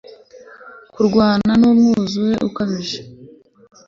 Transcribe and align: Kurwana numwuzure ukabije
Kurwana 0.93 1.51
numwuzure 1.59 2.35
ukabije 2.47 2.99